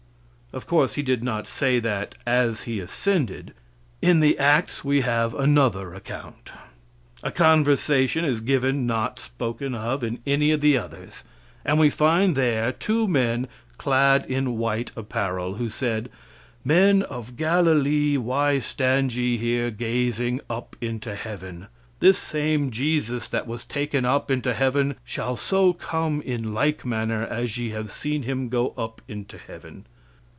Of 0.53 0.67
course 0.67 0.95
He 0.95 1.01
did 1.01 1.23
not 1.23 1.47
say 1.47 1.79
that 1.79 2.13
as 2.27 2.63
He 2.63 2.81
ascended. 2.81 3.53
In 4.01 4.19
the 4.19 4.37
Acts 4.37 4.83
we 4.83 4.99
have 4.99 5.33
another 5.33 5.93
account. 5.93 6.51
A 7.23 7.31
conversation 7.31 8.25
is 8.25 8.41
given 8.41 8.85
not 8.85 9.17
spoken 9.17 9.73
of 9.73 10.03
in 10.03 10.19
any 10.27 10.51
of 10.51 10.59
the 10.59 10.77
others, 10.77 11.23
and 11.63 11.79
we 11.79 11.89
find 11.89 12.35
there 12.35 12.73
two 12.73 13.07
men 13.07 13.47
clad 13.77 14.25
in 14.25 14.57
white 14.57 14.91
apparel, 14.97 15.55
who 15.55 15.69
said: 15.69 16.09
"Men 16.65 17.03
of 17.03 17.37
Galilee, 17.37 18.17
why 18.17 18.59
stand 18.59 19.13
ye 19.15 19.37
here 19.37 19.71
gazing 19.71 20.41
up 20.49 20.75
into 20.81 21.15
heaven? 21.15 21.67
This 22.01 22.17
same 22.17 22.71
Jesus 22.71 23.29
that 23.29 23.47
was 23.47 23.63
taken 23.63 24.03
up 24.03 24.29
into 24.29 24.53
heaven 24.53 24.97
shall 25.05 25.37
so 25.37 25.71
come 25.71 26.21
in 26.21 26.53
like 26.53 26.85
manner 26.85 27.25
as 27.25 27.57
ye 27.57 27.69
have 27.69 27.89
seen 27.89 28.23
Him 28.23 28.49
go 28.49 28.71
up 28.77 29.01
into 29.07 29.37
Heaven." 29.37 29.85